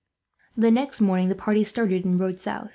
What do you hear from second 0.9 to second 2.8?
morning the party started, and rode south.